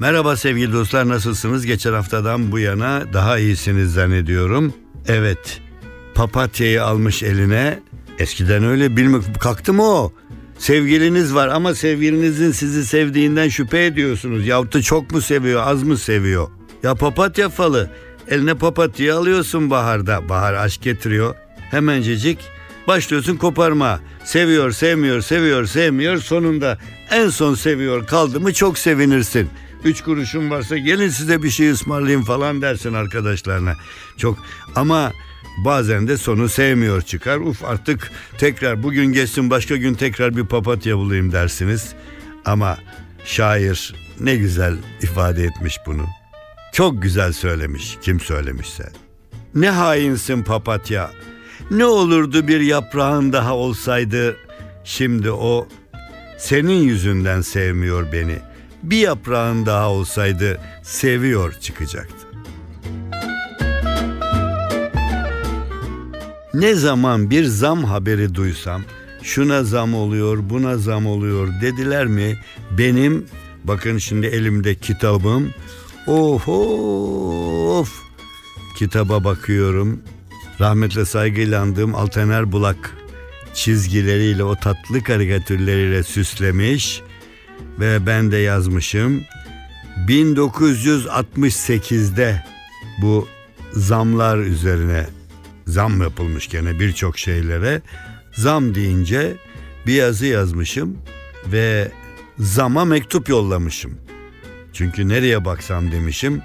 [0.00, 1.66] Merhaba sevgili dostlar nasılsınız?
[1.66, 4.74] Geçen haftadan bu yana daha iyisiniz zannediyorum.
[5.08, 5.60] Evet
[6.14, 7.80] papatyayı almış eline.
[8.18, 10.12] Eskiden öyle bilmek kalktı mı o?
[10.58, 14.48] Sevgiliniz var ama sevgilinizin sizi sevdiğinden şüphe ediyorsunuz.
[14.48, 16.48] Da çok mu seviyor az mı seviyor?
[16.82, 17.90] Ya papatya falı
[18.28, 20.28] eline papatya alıyorsun baharda.
[20.28, 21.34] Bahar aşk getiriyor.
[21.70, 22.38] Hemencecik
[22.88, 24.00] başlıyorsun koparma.
[24.24, 26.18] Seviyor, sevmiyor, seviyor, sevmiyor.
[26.18, 26.78] Sonunda
[27.10, 29.50] en son seviyor kaldı mı çok sevinirsin.
[29.84, 33.74] Üç kuruşun varsa gelin size bir şey ısmarlayayım falan dersin arkadaşlarına.
[34.16, 34.38] Çok
[34.74, 35.12] ama
[35.64, 37.38] bazen de sonu sevmiyor çıkar.
[37.38, 41.92] Uf artık tekrar bugün geçsin başka gün tekrar bir papatya bulayım dersiniz.
[42.44, 42.78] Ama
[43.24, 46.06] şair ne güzel ifade etmiş bunu.
[46.72, 48.92] Çok güzel söylemiş kim söylemişse.
[49.54, 51.10] Ne hainsin papatya.
[51.70, 54.36] Ne olurdu bir yaprağın daha olsaydı.
[54.84, 55.68] Şimdi o
[56.38, 58.47] senin yüzünden sevmiyor beni.
[58.82, 62.28] Bir yaprağın daha olsaydı seviyor çıkacaktı.
[66.54, 68.82] Ne zaman bir zam haberi duysam
[69.22, 72.38] şuna zam oluyor buna zam oluyor dediler mi
[72.78, 73.26] benim
[73.64, 75.50] bakın şimdi elimde kitabım
[76.06, 78.02] of of
[78.78, 80.02] kitaba bakıyorum
[80.60, 82.96] rahmetle saygıyla andığım Altener Bulak
[83.54, 87.02] çizgileriyle o tatlı karikatürleriyle süslemiş
[87.80, 89.22] ve ben de yazmışım
[90.08, 92.44] 1968'de
[93.02, 93.28] bu
[93.72, 95.06] zamlar üzerine
[95.66, 97.82] zam yapılmış gene birçok şeylere.
[98.32, 99.36] Zam deyince
[99.86, 100.96] bir yazı yazmışım
[101.46, 101.92] ve
[102.38, 103.98] zama mektup yollamışım.
[104.72, 106.42] Çünkü nereye baksam demişim.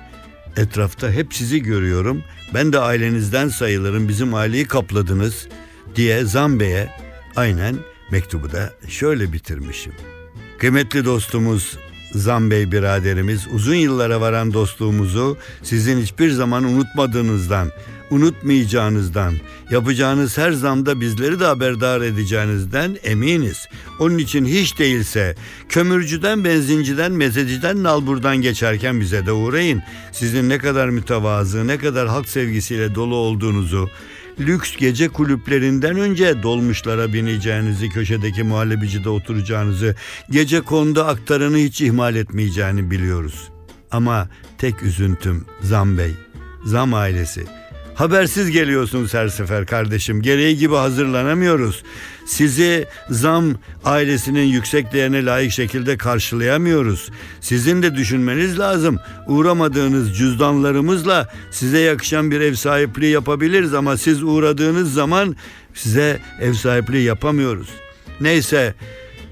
[0.57, 2.23] Etrafta hep sizi görüyorum.
[2.53, 4.07] Ben de ailenizden sayılırım.
[4.07, 5.47] Bizim aileyi kapladınız
[5.95, 6.89] diye zam beye
[7.35, 7.75] aynen
[8.11, 9.93] mektubu da şöyle bitirmişim.
[10.63, 11.77] Kıymetli dostumuz
[12.11, 17.71] Zambey biraderimiz uzun yıllara varan dostluğumuzu sizin hiçbir zaman unutmadığınızdan,
[18.11, 19.33] unutmayacağınızdan,
[19.71, 23.67] yapacağınız her zamda bizleri de haberdar edeceğinizden eminiz.
[23.99, 25.35] Onun için hiç değilse
[25.69, 29.81] kömürcüden, benzinciden, mezeciden, nalburdan geçerken bize de uğrayın.
[30.11, 33.89] Sizin ne kadar mütevazı, ne kadar halk sevgisiyle dolu olduğunuzu,
[34.39, 39.95] lüks gece kulüplerinden önce dolmuşlara bineceğinizi, köşedeki muhallebicide oturacağınızı,
[40.29, 43.49] gece konuda aktarını hiç ihmal etmeyeceğini biliyoruz.
[43.91, 46.11] Ama tek üzüntüm Zam Bey,
[46.65, 47.62] Zam ailesi.
[47.95, 50.21] Habersiz geliyorsunuz her sefer kardeşim.
[50.21, 51.83] Gereği gibi hazırlanamıyoruz.
[52.25, 53.45] Sizi zam
[53.85, 57.09] ailesinin yüksek değerine layık şekilde karşılayamıyoruz.
[57.41, 58.99] Sizin de düşünmeniz lazım.
[59.27, 65.35] Uğramadığınız cüzdanlarımızla size yakışan bir ev sahipliği yapabiliriz ama siz uğradığınız zaman
[65.73, 67.69] size ev sahipliği yapamıyoruz.
[68.21, 68.73] Neyse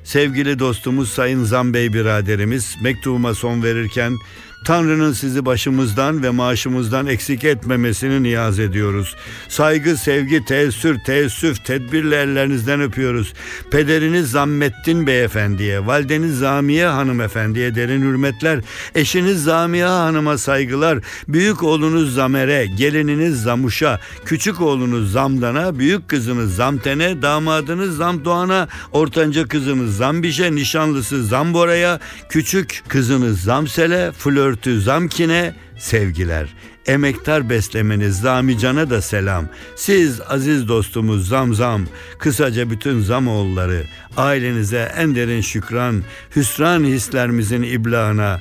[0.04, 4.18] sevgili dostumuz Sayın Zambey biraderimiz mektubuma son verirken
[4.66, 9.16] Tanrı'nın sizi başımızdan ve maaşımızdan eksik etmemesini niyaz ediyoruz.
[9.50, 13.34] Saygı, sevgi, teessür, teessüf, tedbirle ellerinizden öpüyoruz.
[13.72, 18.60] Pederiniz Zammettin Beyefendi'ye, valideniz Zamiye Hanımefendi'ye derin hürmetler,
[18.96, 27.22] eşiniz Zamiye Hanım'a saygılar, büyük oğlunuz Zamer'e, gelininiz Zamuş'a, küçük oğlunuz Zamdan'a, büyük kızınız Zamten'e,
[27.22, 36.48] damadınız Zamdoğan'a, ortanca kızınız Zambiş'e, nişanlısı Zambora'ya, küçük kızınız Zamsel'e, flör örtü Zamkin'e sevgiler.
[36.86, 39.46] Emektar beslemeniz Zamican'a da selam.
[39.76, 41.86] Siz aziz dostumuz Zamzam,
[42.20, 43.84] kısaca bütün Zamoğulları,
[44.18, 46.04] ailenize en derin şükran,
[46.36, 48.40] hüsran hislerimizin iblağına,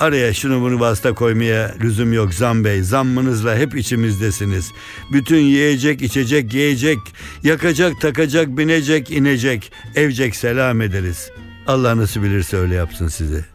[0.00, 2.82] Araya şunu bunu vasıta koymaya lüzum yok Zam Bey.
[2.82, 4.72] Zammınızla hep içimizdesiniz.
[5.12, 6.98] Bütün yiyecek, içecek, giyecek,
[7.42, 11.30] yakacak, takacak, binecek, inecek, evcek selam ederiz.
[11.66, 13.51] Allah nasıl bilirse öyle yapsın sizi.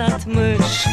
[0.00, 0.86] Yaratmış.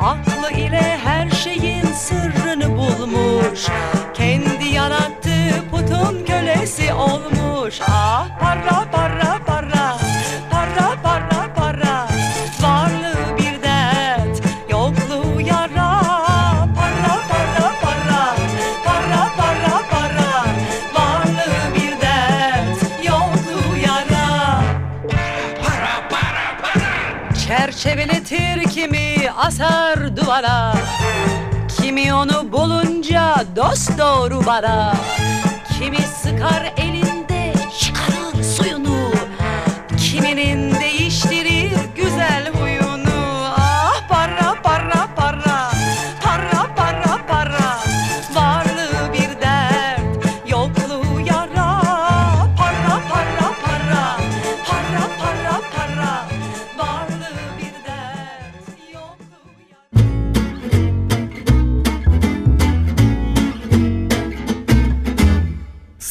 [0.00, 3.66] Aklı ile her şeyin sırrını bulmuş.
[4.14, 5.23] Kendi yarattığı
[29.54, 30.74] kimi asar duvara.
[31.68, 34.94] Kimi onu bulunca dost doğru bara
[35.78, 37.23] Kimi sıkar elinde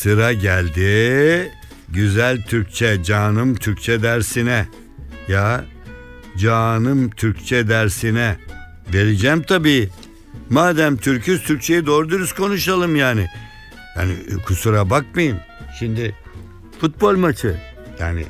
[0.04, 1.52] Sıra geldi
[1.90, 4.68] güzel Türkçe canım Türkçe dersine.
[5.28, 5.66] Ya
[6.38, 8.38] canım Türkçe dersine.
[8.94, 9.90] Vereceğim tabii.
[10.50, 13.28] Madem Türküz Türkçeyi doğru dürüst konuşalım yani.
[13.98, 14.14] Yani
[14.46, 15.40] kusura bakmayın.
[15.80, 16.16] Şimdi
[16.82, 17.58] futbol maçı
[18.00, 18.26] yani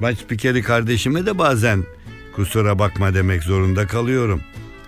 [0.00, 1.84] maç spikeri kardeşime de bazen
[2.36, 4.42] kusura bakma demek zorunda kalıyorum.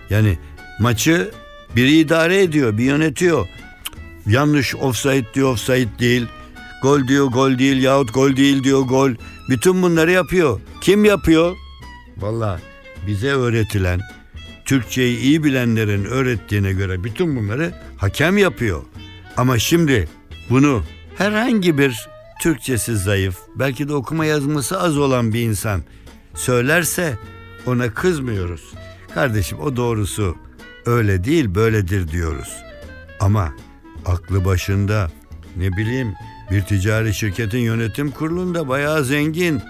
[0.09, 0.37] Yani
[0.79, 1.31] maçı
[1.75, 3.47] biri idare ediyor, bir yönetiyor.
[4.27, 6.25] Yanlış offside diyor offside değil.
[6.83, 9.11] Gol diyor gol değil yahut gol değil diyor gol.
[9.49, 10.61] Bütün bunları yapıyor.
[10.81, 11.55] Kim yapıyor?
[12.17, 12.61] Vallahi
[13.07, 14.01] bize öğretilen
[14.65, 18.81] Türkçeyi iyi bilenlerin öğrettiğine göre bütün bunları hakem yapıyor.
[19.37, 20.09] Ama şimdi
[20.49, 20.83] bunu
[21.17, 22.07] herhangi bir
[22.41, 25.83] Türkçesi zayıf, belki de okuma yazması az olan bir insan
[26.35, 27.17] söylerse
[27.65, 28.73] ona kızmıyoruz.
[29.13, 30.35] Kardeşim o doğrusu
[30.85, 32.49] öyle değil böyledir diyoruz.
[33.19, 33.53] Ama
[34.07, 35.11] aklı başında
[35.57, 36.13] ne bileyim
[36.51, 39.61] bir ticari şirketin yönetim kurulunda bayağı zengin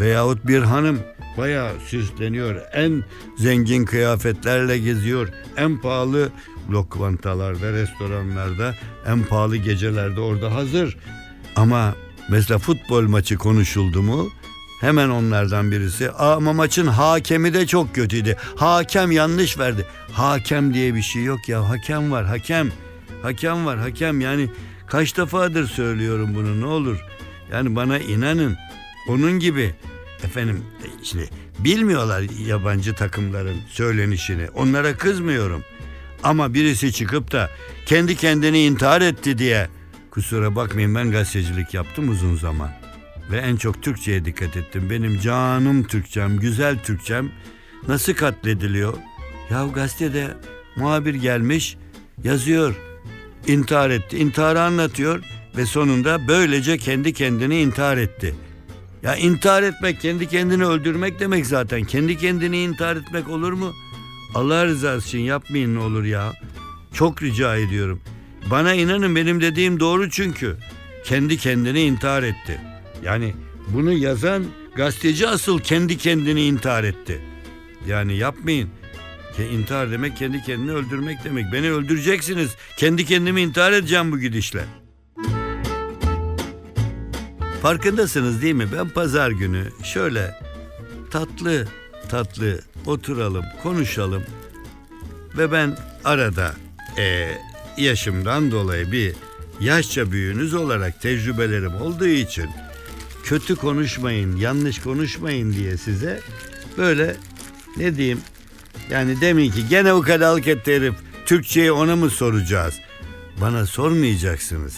[0.00, 0.98] veyahut bir hanım
[1.38, 2.60] bayağı süsleniyor.
[2.72, 3.04] En
[3.38, 5.28] zengin kıyafetlerle geziyor.
[5.56, 6.28] En pahalı
[6.70, 8.74] lokantalarda, restoranlarda,
[9.06, 10.96] en pahalı gecelerde orada hazır.
[11.56, 11.94] Ama
[12.30, 14.30] mesela futbol maçı konuşuldu mu
[14.80, 18.36] hemen onlardan birisi "Aa, ama maçın hakemi de çok kötüydü.
[18.56, 19.86] Hakem yanlış verdi.
[20.12, 21.68] Hakem diye bir şey yok ya.
[21.68, 22.68] Hakem var, hakem.
[23.24, 24.20] Hakem var, hakem.
[24.20, 24.48] Yani
[24.86, 27.04] kaç defadır söylüyorum bunu ne olur.
[27.52, 28.56] Yani bana inanın.
[29.08, 29.74] Onun gibi
[30.24, 31.28] efendim e, şimdi
[31.58, 34.48] bilmiyorlar yabancı takımların söylenişini.
[34.54, 35.64] Onlara kızmıyorum.
[36.22, 37.50] Ama birisi çıkıp da
[37.86, 39.68] kendi kendini intihar etti diye
[40.10, 42.70] kusura bakmayın ben gazetecilik yaptım uzun zaman.
[43.30, 44.90] Ve en çok Türkçe'ye dikkat ettim.
[44.90, 47.30] Benim canım Türkçem, güzel Türkçem
[47.88, 48.94] nasıl katlediliyor?
[49.50, 50.36] Ya gazetede
[50.76, 51.76] muhabir gelmiş
[52.24, 52.93] yazıyor.
[53.46, 54.18] İntihar etti.
[54.18, 55.22] İntiharı anlatıyor
[55.56, 58.34] ve sonunda böylece kendi kendini intihar etti.
[59.02, 61.84] Ya intihar etmek kendi kendini öldürmek demek zaten.
[61.84, 63.72] Kendi kendini intihar etmek olur mu?
[64.34, 66.32] Allah rızası için yapmayın ne olur ya.
[66.92, 68.00] Çok rica ediyorum.
[68.50, 70.56] Bana inanın benim dediğim doğru çünkü.
[71.04, 72.60] Kendi kendini intihar etti.
[73.04, 73.34] Yani
[73.68, 74.44] bunu yazan
[74.76, 77.20] gazeteci asıl kendi kendini intihar etti.
[77.88, 78.70] Yani yapmayın.
[79.36, 81.52] Ke- intihar demek kendi kendini öldürmek demek.
[81.52, 82.50] Beni öldüreceksiniz.
[82.76, 84.64] Kendi kendimi intihar edeceğim bu gidişle.
[87.62, 88.68] Farkındasınız değil mi?
[88.78, 90.34] Ben pazar günü şöyle
[91.10, 91.66] tatlı
[92.08, 94.22] tatlı oturalım, konuşalım.
[95.38, 96.54] Ve ben arada
[96.98, 97.38] eee,
[97.76, 99.12] yaşımdan dolayı bir
[99.60, 102.46] yaşça büyüğünüz olarak tecrübelerim olduğu için
[103.24, 106.20] kötü konuşmayın, yanlış konuşmayın diye size
[106.78, 107.16] böyle
[107.76, 108.20] ne diyeyim
[108.90, 110.94] yani demin ki gene ukalalık etti herif.
[111.26, 112.74] Türkçeyi ona mı soracağız?
[113.40, 114.76] Bana sormayacaksınız.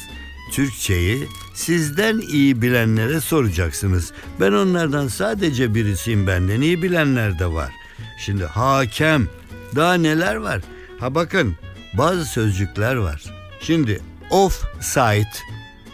[0.53, 4.13] Türkçeyi sizden iyi bilenlere soracaksınız.
[4.41, 7.73] Ben onlardan sadece birisiyim benden iyi bilenler de var.
[8.19, 9.29] Şimdi hakem
[9.77, 10.61] daha neler var?
[11.01, 11.57] Ha bakın
[11.95, 13.25] bazı sözcükler var.
[13.61, 15.33] Şimdi offside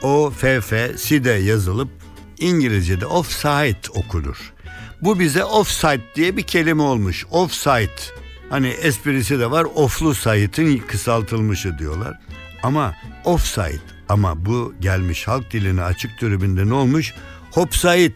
[0.02, 1.88] o FF side yazılıp
[2.38, 4.52] İngilizce'de offside okunur.
[5.02, 7.26] Bu bize offside diye bir kelime olmuş.
[7.30, 8.02] Offside.
[8.50, 9.66] Hani esprisi de var.
[9.74, 12.18] Offlu sayıtın kısaltılmışı diyorlar.
[12.62, 12.94] Ama
[13.24, 13.80] offside.
[14.08, 17.14] Ama bu gelmiş halk diline açık tribünde ne olmuş?
[17.50, 18.14] Hopside.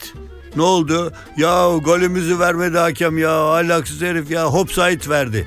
[0.57, 1.13] Ne oldu?
[1.37, 3.55] Ya golümüzü vermedi hakem ya.
[3.55, 4.45] Ahlaksız herif ya.
[4.45, 5.47] Hopside verdi.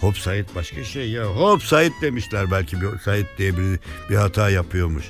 [0.00, 1.24] Hopside başka şey ya.
[1.24, 3.78] Hopside demişler belki bir Said diye bir,
[4.10, 5.04] bir hata yapıyormuş.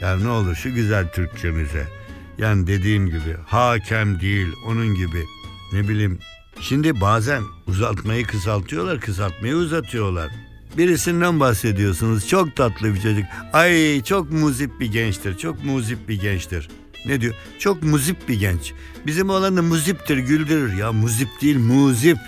[0.00, 1.99] Yani ne olur şu güzel Türkçemize.
[2.40, 5.24] Yani dediğim gibi hakem değil onun gibi
[5.72, 6.18] ne bileyim
[6.60, 10.30] Şimdi bazen uzatmayı kısaltıyorlar, kısaltmayı uzatıyorlar.
[10.78, 12.28] Birisinden bahsediyorsunuz.
[12.28, 13.24] Çok tatlı bir çocuk.
[13.52, 15.38] Ay çok muzip bir gençtir.
[15.38, 16.68] Çok muzip bir gençtir.
[17.06, 17.34] Ne diyor?
[17.58, 18.72] Çok muzip bir genç.
[19.06, 20.72] Bizim olan da muziptir, güldürür.
[20.72, 22.18] Ya muzip değil, muzip.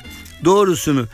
[0.45, 1.07] Doğrusunu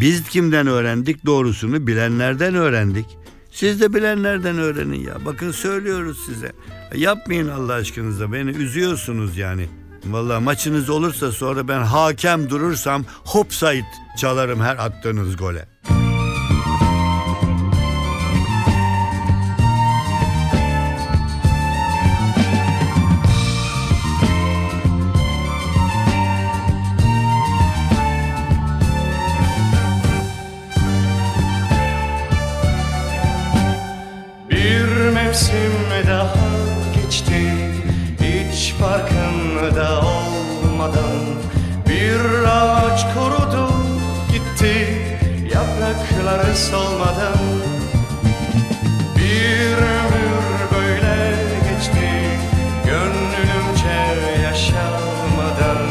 [0.00, 1.26] biz kimden öğrendik?
[1.26, 3.06] Doğrusunu bilenlerden öğrendik.
[3.52, 5.24] Siz de bilenlerden öğrenin ya.
[5.24, 6.52] Bakın söylüyoruz size.
[6.94, 8.32] Yapmayın Allah aşkınıza.
[8.32, 9.68] Beni üzüyorsunuz yani.
[10.04, 13.84] Vallahi maçınız olursa sonra ben hakem durursam hopsayt
[14.18, 15.66] çalarım her attığınız gole.
[43.02, 43.72] Ağaç kurudu
[44.32, 44.88] gitti.
[45.54, 47.38] Yaprakları solmadan
[49.16, 51.34] Bir ömür böyle
[51.68, 52.10] geçti.
[52.84, 55.86] Gönlümce yaşamadan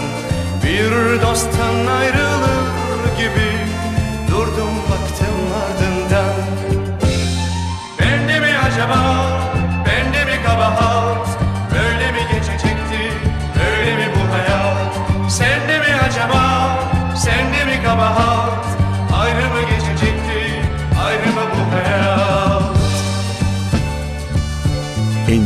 [0.63, 3.51] Bir dosttan ayrılır gibi
[4.31, 6.33] Durdum baktım ardından.
[7.99, 9.40] Ben de mi acaba,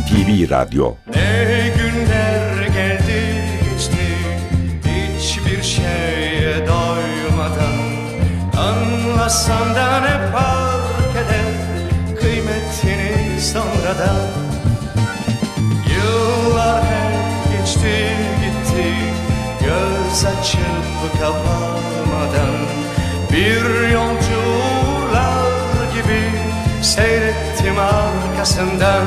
[0.06, 0.94] NTV Radyo.
[1.14, 3.34] Ne günler geldi
[3.64, 4.06] geçti
[4.84, 7.76] Hiçbir şeye doymadan
[8.58, 11.52] Anlasan da ne fark eder
[12.20, 14.26] Kıymetini sonradan.
[15.90, 18.94] Yıllar hep geçti gitti
[19.60, 22.56] Göz açıp kapamadan
[23.32, 26.22] Bir yolcu uğurlar gibi
[26.82, 29.06] Seyrettim arkasından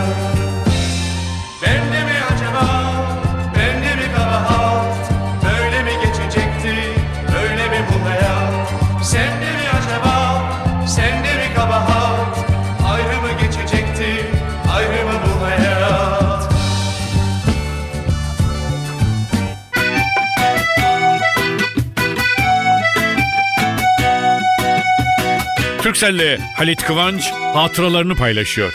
[25.90, 28.74] Türkcell'le Halit Kıvanç hatıralarını paylaşıyor.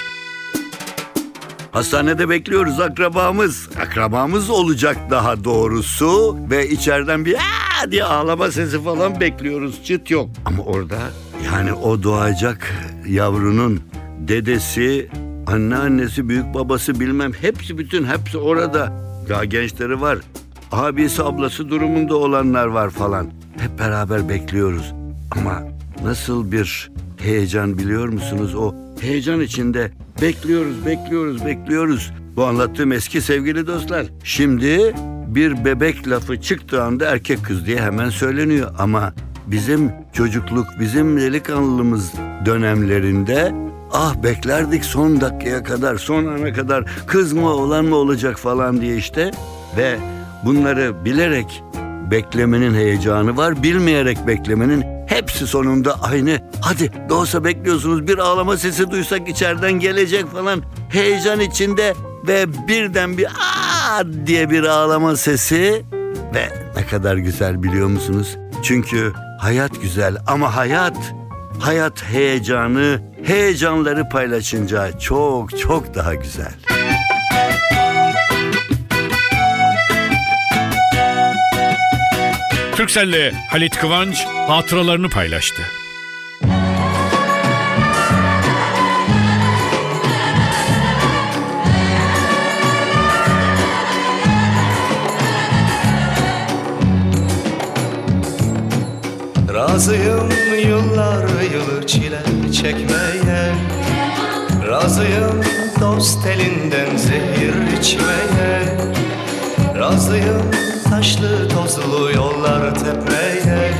[1.75, 3.69] Hastanede bekliyoruz akrabamız.
[3.81, 6.37] Akrabamız olacak daha doğrusu.
[6.50, 9.85] Ve içeriden bir aa diye ağlama sesi falan bekliyoruz.
[9.85, 10.31] Çıt yok.
[10.45, 10.99] Ama orada
[11.52, 12.75] yani o doğacak
[13.09, 13.81] yavrunun
[14.19, 15.09] dedesi,
[15.47, 18.93] anneannesi, büyük babası bilmem hepsi bütün hepsi orada.
[19.28, 20.19] Daha gençleri var.
[20.73, 23.26] Abisi ablası durumunda olanlar var falan.
[23.59, 24.93] Hep beraber bekliyoruz.
[25.31, 25.62] Ama
[26.04, 26.90] nasıl bir
[27.23, 28.54] heyecan biliyor musunuz?
[28.54, 29.90] O heyecan içinde
[30.25, 32.12] bekliyoruz, bekliyoruz, bekliyoruz.
[32.37, 34.07] Bu anlattığım eski sevgili dostlar.
[34.25, 34.95] Şimdi
[35.26, 38.71] bir bebek lafı çıktığı anda erkek kız diye hemen söyleniyor.
[38.78, 39.12] Ama
[39.47, 42.12] bizim çocukluk, bizim delikanlılığımız
[42.47, 43.52] dönemlerinde
[43.93, 48.97] ah beklerdik son dakikaya kadar, son ana kadar kız mı oğlan mı olacak falan diye
[48.97, 49.31] işte.
[49.76, 49.97] Ve
[50.45, 51.62] bunları bilerek
[52.11, 53.62] beklemenin heyecanı var.
[53.62, 56.38] Bilmeyerek beklemenin hepsi sonunda aynı.
[56.61, 60.62] Hadi da olsa bekliyorsunuz bir ağlama sesi duysak içeriden gelecek falan.
[60.88, 61.94] Heyecan içinde
[62.26, 65.85] ve birden bir aa diye bir ağlama sesi
[66.35, 68.37] ve ne kadar güzel biliyor musunuz?
[68.62, 70.97] Çünkü hayat güzel ama hayat
[71.61, 76.54] hayat heyecanı, heyecanları paylaşınca çok çok daha güzel.
[82.76, 85.62] Türkcell'le Halit Kıvanç hatıralarını paylaştı.
[99.54, 100.28] Razıyım
[100.69, 103.54] yıllar yılı çile çekmeye
[104.69, 105.45] Razıyım
[105.81, 108.78] dost elinden zehir içmeye
[109.78, 110.74] Razıyım
[111.05, 113.73] taşlı tozlu yollar tepmeye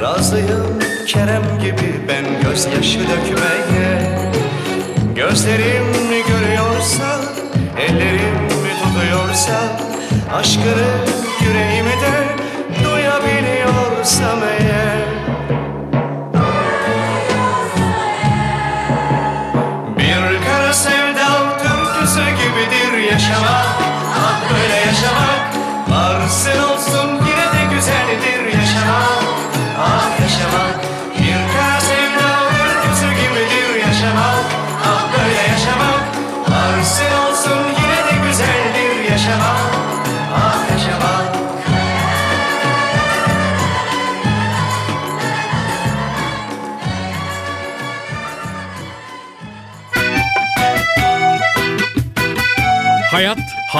[0.00, 4.18] Razıyım Kerem gibi ben gözyaşı dökmeye.
[5.14, 5.84] Gözlerim
[6.28, 7.20] görüyorsa,
[7.78, 8.48] ellerim
[8.82, 9.60] tutuyorsa
[10.34, 10.88] Aşkını
[11.40, 12.26] yüreğimde
[12.84, 14.67] duyabiliyorsam eğer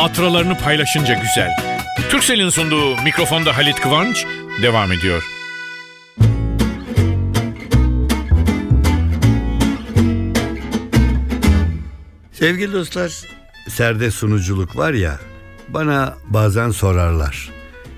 [0.02, 1.50] hatıralarını paylaşınca güzel.
[2.10, 4.26] Türksel'in sunduğu mikrofonda Halit Kıvanç
[4.62, 5.22] devam ediyor.
[12.32, 13.12] Sevgili dostlar,
[13.68, 15.18] serde sunuculuk var ya,
[15.68, 17.50] bana bazen sorarlar.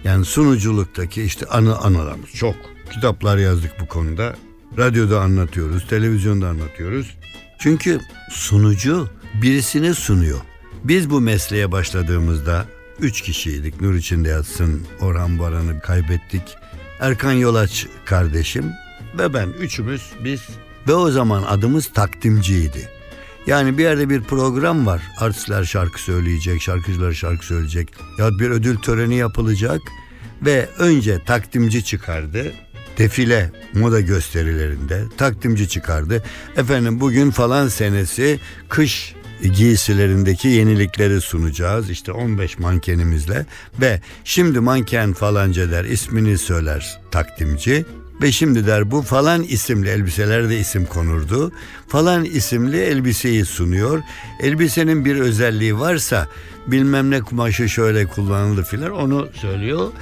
[0.05, 2.57] Yani sunuculuktaki işte anı anılarımız çok.
[2.93, 4.37] Kitaplar yazdık bu konuda.
[4.79, 7.17] Radyoda anlatıyoruz, televizyonda anlatıyoruz.
[7.59, 9.11] Çünkü sunucu
[9.43, 10.50] birisine sunuyor.
[10.85, 12.67] Biz bu mesleğe başladığımızda
[13.01, 13.81] üç kişiydik.
[13.81, 16.43] Nur içinde yatsın, Orhan Baran'ı kaybettik.
[17.01, 18.73] Erkan Yolaç kardeşim
[19.19, 20.41] ve ben üçümüz biz
[20.89, 22.89] ve o zaman adımız takdimciydi.
[23.47, 25.03] Yani bir yerde bir program var.
[25.19, 27.89] Artistler şarkı söyleyecek, şarkıcılar şarkı söyleyecek.
[28.19, 29.81] Ya bir ödül töreni yapılacak
[30.43, 32.53] ve önce takdimci çıkardı.
[32.99, 36.23] Defile moda gösterilerinde takdimci çıkardı.
[36.57, 41.91] Efendim bugün falan senesi kış giysilerindeki yenilikleri sunacağız.
[41.91, 43.47] İşte 15 mankenimizle
[43.81, 47.85] ve şimdi manken falanca der ismini söyler takdimci.
[48.23, 51.53] Ve şimdi der bu falan isimli elbiselerde isim konurdu.
[51.89, 54.03] Falan isimli elbiseyi sunuyor.
[54.41, 56.29] Elbisenin bir özelliği varsa
[56.67, 59.93] bilmem ne kumaşı şöyle kullanıldı filan onu söylüyor.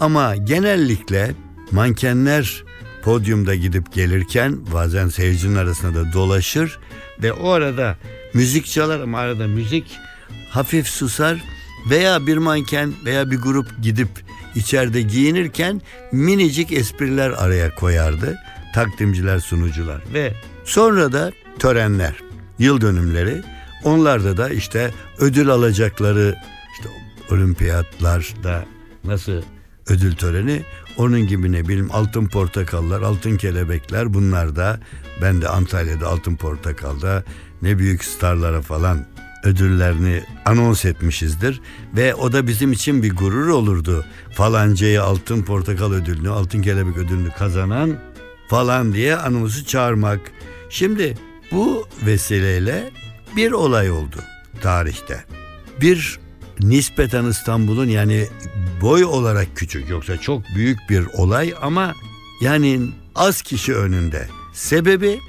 [0.00, 1.34] Ama genellikle
[1.70, 2.64] mankenler
[3.02, 6.78] podyumda gidip gelirken bazen seyircinin arasında da dolaşır
[7.22, 7.96] ve o arada
[8.36, 9.84] müzik çalar ama arada müzik
[10.50, 11.44] hafif susar
[11.90, 14.08] veya bir manken veya bir grup gidip
[14.54, 15.82] içeride giyinirken
[16.12, 18.38] minicik espriler araya koyardı.
[18.74, 20.32] Takdimciler, sunucular ve
[20.64, 22.14] sonra da törenler,
[22.58, 23.42] yıl dönümleri.
[23.84, 26.36] Onlarda da işte ödül alacakları
[26.72, 26.88] işte
[27.34, 28.64] olimpiyatlarda
[29.04, 29.42] nasıl
[29.88, 30.62] ödül töreni
[30.96, 34.80] onun gibi ne bileyim altın portakallar, altın kelebekler bunlar da
[35.22, 37.24] ben de Antalya'da altın portakalda
[37.66, 39.06] ne büyük starlara falan
[39.42, 41.60] ödüllerini anons etmişizdir
[41.96, 44.04] ve o da bizim için bir gurur olurdu.
[44.32, 47.98] Falancayı altın portakal ödülünü, altın kelebek ödülünü kazanan
[48.48, 50.20] falan diye anonsu çağırmak.
[50.70, 51.14] Şimdi
[51.52, 52.90] bu vesileyle
[53.36, 54.16] bir olay oldu
[54.62, 55.24] tarihte.
[55.80, 56.18] Bir
[56.60, 58.26] nispeten İstanbul'un yani
[58.82, 61.94] boy olarak küçük yoksa çok büyük bir olay ama
[62.40, 62.80] yani
[63.14, 64.28] az kişi önünde.
[64.54, 65.20] Sebebi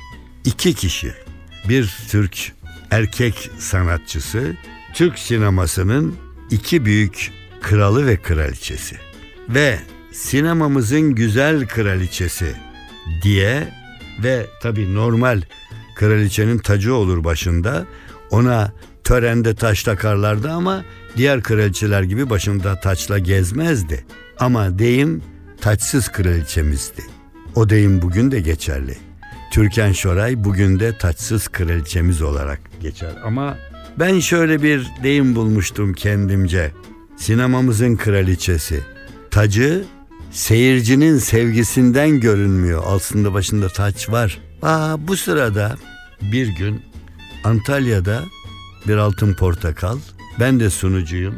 [0.46, 1.27] iki kişi.
[1.70, 2.52] Bir Türk
[2.92, 4.56] erkek sanatçısı,
[4.94, 6.16] Türk sinemasının
[6.52, 8.96] iki büyük kralı ve kraliçesi.
[9.50, 9.80] Ve
[10.12, 12.56] sinemamızın güzel kraliçesi
[13.24, 13.74] diye
[14.24, 15.42] ve tabi normal
[15.96, 17.86] kraliçenin tacı olur başında
[18.32, 20.86] ona törende taş takarlardı ama
[21.18, 24.06] diğer kraliçeler gibi başında taçla gezmezdi.
[24.40, 25.24] Ama deyim
[25.62, 27.02] taçsız kraliçemizdi.
[27.56, 29.07] O deyim bugün de geçerli.
[29.52, 33.12] Türkan Şoray bugün de taçsız kraliçemiz olarak geçer.
[33.24, 33.58] Ama
[34.00, 36.72] ben şöyle bir deyim bulmuştum kendimce.
[37.18, 38.84] Sinemamızın kraliçesi.
[39.32, 39.86] Tacı
[40.32, 42.84] seyircinin sevgisinden görünmüyor.
[42.86, 44.38] Aslında başında taç var.
[44.62, 45.76] Aa, bu sırada
[46.22, 46.82] bir gün
[47.44, 48.24] Antalya'da
[48.88, 49.98] bir altın portakal.
[50.40, 51.36] Ben de sunucuyum.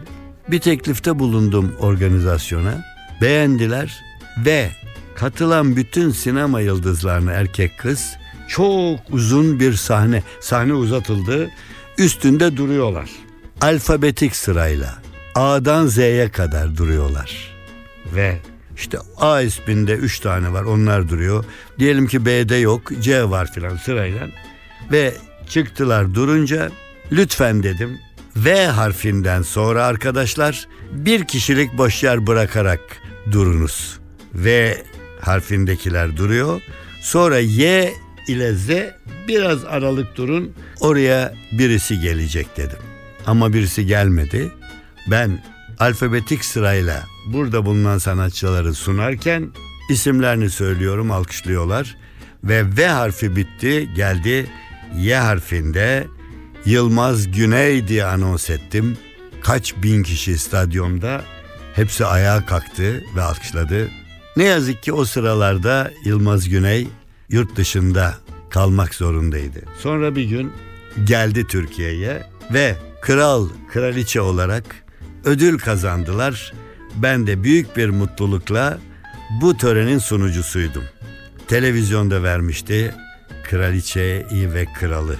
[0.48, 2.86] Bir teklifte bulundum organizasyona.
[3.22, 4.02] Beğendiler
[4.46, 4.70] ve
[5.16, 8.18] katılan bütün sinema yıldızlarına erkek kız
[8.48, 10.24] çok uzun bir sahne.
[10.40, 11.50] Sahne uzatıldı.
[11.98, 13.10] Üstünde duruyorlar.
[13.62, 14.98] Alfabetik sırayla
[15.36, 17.56] A'dan Z'ye kadar duruyorlar.
[18.16, 18.38] Ve
[18.78, 21.46] işte A isminde üç tane var onlar duruyor.
[21.80, 24.28] Diyelim ki B'de yok C var filan sırayla.
[24.92, 25.14] Ve
[25.50, 26.70] çıktılar durunca
[27.12, 28.00] lütfen dedim
[28.36, 32.80] V harfinden sonra arkadaşlar bir kişilik boş yer bırakarak
[33.32, 34.00] durunuz.
[34.34, 34.78] V
[35.22, 36.62] harfindekiler duruyor.
[37.02, 37.94] Sonra Y
[38.28, 38.70] ile Z
[39.28, 42.80] biraz aralık durun oraya birisi gelecek dedim.
[43.26, 44.52] Ama birisi gelmedi.
[45.08, 45.44] Ben
[45.80, 49.50] alfabetik sırayla burada bulunan sanatçıları sunarken
[49.90, 51.96] isimlerini söylüyorum alkışlıyorlar.
[52.44, 54.48] Ve V harfi bitti geldi
[54.98, 56.08] Y harfinde
[56.66, 58.98] Yılmaz Güney diye anons ettim.
[59.42, 61.22] Kaç bin kişi stadyumda
[61.76, 63.90] hepsi ayağa kalktı ve alkışladı.
[64.38, 66.88] Ne yazık ki o sıralarda Yılmaz Güney
[67.30, 68.16] yurt dışında
[68.50, 69.62] kalmak zorundaydı.
[69.80, 70.52] Sonra bir gün
[71.04, 74.64] geldi Türkiye'ye ve kral, kraliçe olarak
[75.26, 76.54] ödül kazandılar.
[76.96, 78.78] Ben de büyük bir mutlulukla
[79.42, 80.84] bu törenin sunucusuydum.
[81.48, 82.96] Televizyonda vermişti
[83.44, 85.16] kraliçeyi ve kralı.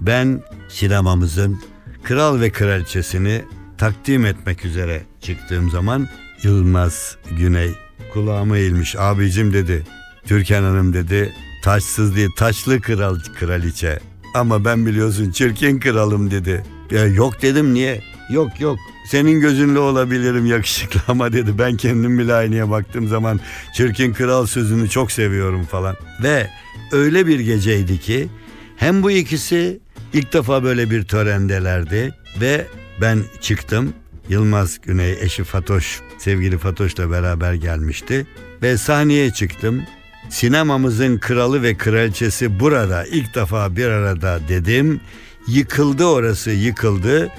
[0.00, 1.60] Ben sinemamızın
[2.02, 3.44] kral ve kraliçesini
[3.78, 6.08] takdim etmek üzere çıktığım zaman
[6.42, 7.70] Yılmaz Güney
[8.12, 9.82] kulağıma eğilmiş abicim dedi.
[10.26, 11.32] Türkan Hanım dedi
[11.64, 13.98] taçsız değil taçlı kral kraliçe.
[14.34, 16.64] Ama ben biliyorsun çirkin kralım dedi.
[16.90, 18.02] Ya yok dedim niye?
[18.30, 21.58] Yok yok senin gözünle olabilirim yakışıklı ama dedi.
[21.58, 23.40] Ben kendim bile aynaya baktığım zaman
[23.74, 25.96] çirkin kral sözünü çok seviyorum falan.
[26.22, 26.50] Ve
[26.92, 28.28] öyle bir geceydi ki
[28.76, 29.80] hem bu ikisi
[30.12, 32.66] ilk defa böyle bir törendelerdi ve
[33.00, 33.92] ben çıktım.
[34.28, 38.26] Yılmaz Güney eşi Fatoş, sevgili Fatoş'la beraber gelmişti
[38.62, 39.82] ve sahneye çıktım.
[40.30, 45.00] Sinemamızın kralı ve kraliçesi burada ilk defa bir arada dedim.
[45.48, 47.30] Yıkıldı orası yıkıldı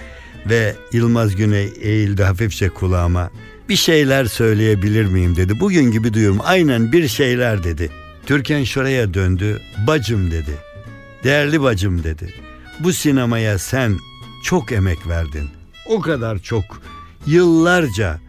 [0.50, 3.32] ve Yılmaz Güney eğildi hafifçe kulağıma.
[3.70, 5.60] Bir şeyler söyleyebilir miyim dedi.
[5.60, 7.90] Bugün gibi duyuyorum aynen bir şeyler dedi.
[8.26, 9.62] Türkan şuraya döndü.
[9.88, 10.58] Bacım dedi.
[11.24, 12.34] Değerli bacım dedi.
[12.80, 13.98] Bu sinemaya sen
[14.44, 15.50] çok emek verdin.
[15.90, 16.82] O kadar çok.
[17.26, 18.20] Yıllarca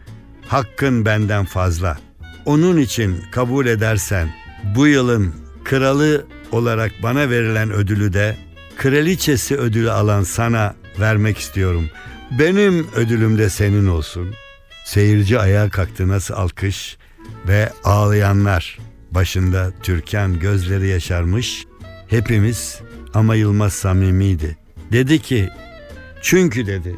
[0.47, 1.97] hakkın benden fazla.
[2.45, 4.29] Onun için kabul edersen
[4.75, 8.37] bu yılın kralı olarak bana verilen ödülü de
[8.77, 11.89] kraliçesi ödülü alan sana vermek istiyorum.
[12.39, 14.33] Benim ödülüm de senin olsun.
[14.85, 16.97] Seyirci ayağa kalktı nasıl alkış
[17.47, 18.79] ve ağlayanlar.
[19.11, 21.65] Başında Türkan gözleri yaşarmış.
[22.07, 22.79] Hepimiz
[23.13, 24.57] ama Yılmaz samimiydi.
[24.91, 25.49] Dedi ki
[26.21, 26.95] çünkü dedi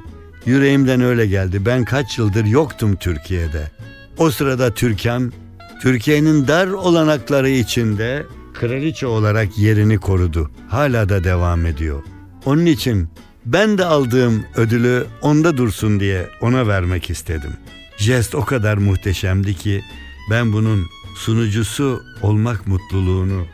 [0.47, 1.65] yüreğimden öyle geldi.
[1.65, 3.71] Ben kaç yıldır yoktum Türkiye'de.
[4.17, 5.33] O sırada Türkan
[5.81, 10.51] Türkiye'nin dar olanakları içinde kraliçe olarak yerini korudu.
[10.69, 12.03] Hala da devam ediyor.
[12.45, 13.09] Onun için
[13.45, 17.53] ben de aldığım ödülü onda dursun diye ona vermek istedim.
[17.97, 19.83] Jest o kadar muhteşemdi ki
[20.31, 23.45] ben bunun sunucusu olmak mutluluğunu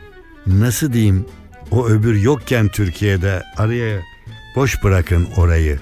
[0.46, 1.24] nasıl diyeyim
[1.70, 4.00] o öbür yokken Türkiye'de araya
[4.56, 5.78] boş bırakın orayı.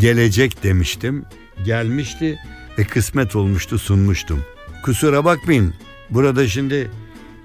[0.00, 1.24] Gelecek demiştim.
[1.64, 2.38] Gelmişti
[2.78, 4.44] ve kısmet olmuştu sunmuştum.
[4.82, 5.74] Kusura bakmayın.
[6.10, 6.90] Burada şimdi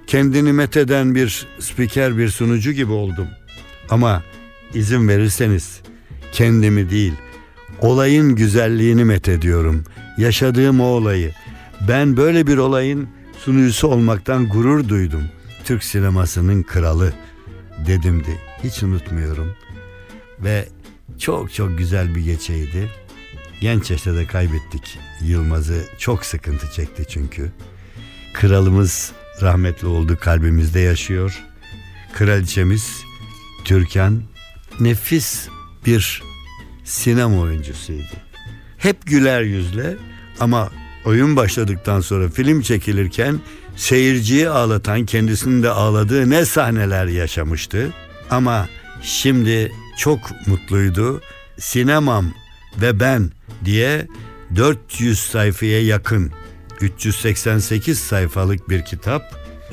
[0.08, 3.28] kendini metheden bir spiker bir sunucu gibi oldum.
[3.90, 4.24] Ama
[4.74, 5.82] izin verirseniz
[6.32, 7.14] kendimi değil
[7.82, 9.84] olayın güzelliğini methediyorum.
[10.18, 11.32] Yaşadığım o olayı.
[11.88, 13.08] Ben böyle bir olayın
[13.40, 15.24] sunucusu olmaktan gurur duydum.
[15.64, 17.14] Türk sinemasının kralı
[17.88, 18.40] dedimdi.
[18.64, 19.56] Hiç unutmuyorum.
[20.40, 20.66] Ve
[21.20, 22.90] çok çok güzel bir geceydi.
[23.62, 25.86] Genç yaşta da kaybettik Yılmaz'ı.
[25.98, 27.52] Çok sıkıntı çekti çünkü.
[28.34, 31.44] Kralımız rahmetli oldu kalbimizde yaşıyor.
[32.14, 33.04] Kraliçemiz
[33.66, 34.24] Türkan
[34.80, 35.48] nefis
[35.86, 36.24] bir
[36.84, 38.14] sinema oyuncusuydu.
[38.78, 39.96] Hep güler yüzle
[40.40, 40.70] ama
[41.06, 43.40] oyun başladıktan sonra film çekilirken
[43.76, 47.94] seyirciyi ağlatan kendisinin de ağladığı ne sahneler yaşamıştı.
[48.30, 48.68] Ama
[49.02, 51.22] şimdi çok mutluydu.
[51.60, 52.26] Sinemam
[52.82, 53.32] ve ben
[53.66, 54.08] diye
[54.56, 56.32] 400 sayfaya yakın
[56.82, 59.24] 388 sayfalık bir kitap.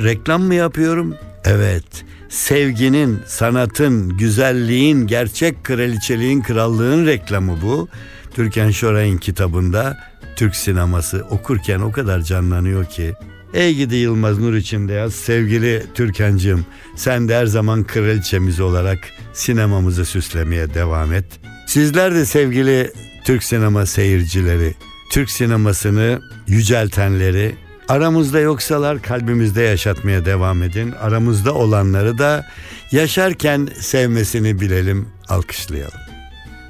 [0.03, 1.17] Reklam mı yapıyorum?
[1.45, 2.05] Evet.
[2.29, 7.89] Sevginin, sanatın, güzelliğin, gerçek kraliçeliğin, krallığın reklamı bu.
[8.35, 9.99] Türkan Şoray'ın kitabında
[10.37, 13.15] Türk sineması okurken o kadar canlanıyor ki.
[13.55, 18.99] Ey gidi Yılmaz Nur içinde yaz sevgili Türkancığım sen de her zaman kraliçemiz olarak
[19.33, 21.25] sinemamızı süslemeye devam et.
[21.67, 22.93] Sizler de sevgili
[23.25, 24.75] Türk sinema seyircileri
[25.11, 27.55] Türk sinemasını yüceltenleri
[27.89, 30.93] aramızda yoksalar kalbimizde yaşatmaya devam edin.
[31.01, 32.47] Aramızda olanları da
[32.93, 36.01] yaşarken sevmesini bilelim, alkışlayalım.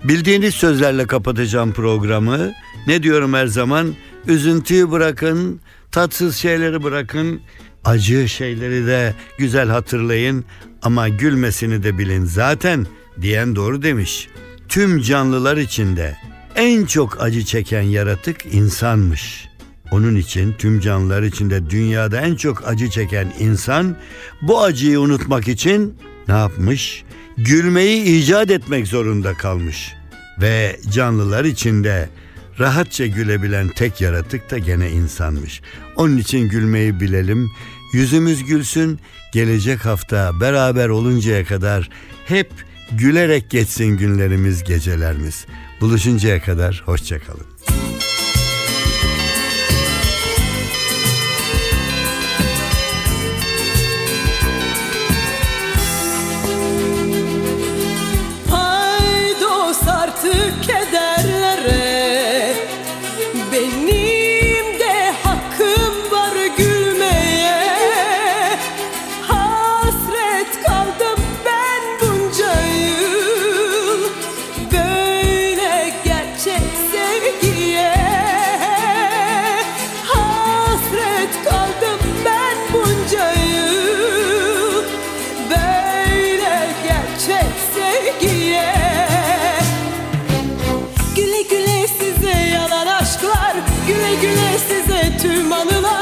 [0.04, 2.52] Bildiğiniz sözlerle kapatacağım programı.
[2.86, 3.94] Ne diyorum her zaman?
[4.26, 5.60] Üzüntüyü bırakın,
[5.92, 7.40] tatsız şeyleri bırakın,
[7.84, 10.44] acı şeyleri de güzel hatırlayın
[10.82, 12.24] ama gülmesini de bilin.
[12.24, 12.86] Zaten
[13.20, 14.28] diyen doğru demiş.
[14.68, 16.16] Tüm canlılar içinde
[16.56, 19.48] en çok acı çeken yaratık insanmış.
[19.90, 23.96] Onun için tüm canlılar içinde dünyada en çok acı çeken insan
[24.42, 25.94] bu acıyı unutmak için
[26.28, 27.04] ne yapmış?
[27.36, 29.92] Gülmeyi icat etmek zorunda kalmış.
[30.40, 32.08] Ve canlılar içinde
[32.58, 35.62] rahatça gülebilen tek yaratık da gene insanmış.
[35.96, 37.50] Onun için gülmeyi bilelim.
[37.92, 39.00] Yüzümüz gülsün.
[39.32, 41.88] Gelecek hafta beraber oluncaya kadar
[42.26, 42.50] hep
[42.92, 45.46] gülerek geçsin günlerimiz, gecelerimiz.
[45.80, 47.51] Buluşuncaya kadar hoşçakalın.
[88.02, 88.74] sevgiye.
[91.16, 93.54] Güle güle size yalan aşklar
[93.86, 96.01] Güle güle size tüm anılar.